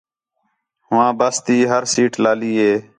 [0.89, 2.73] ہوآں بس تی ہر سیٹ لالی ہِے